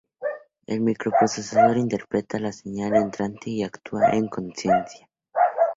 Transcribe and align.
El 0.65 0.81
microprocesador 0.81 1.77
interpreta 1.77 2.39
la 2.39 2.51
señal 2.51 2.95
entrante 2.95 3.51
y 3.51 3.61
actúa 3.61 4.09
en 4.15 4.29
consecuencia. 4.29 5.07